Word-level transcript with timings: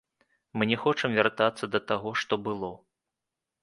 Мы 0.59 0.63
не 0.71 0.77
хочам 0.85 1.19
вяртацца 1.19 1.71
да 1.77 1.85
таго, 1.93 2.09
што 2.25 2.43
было. 2.49 2.75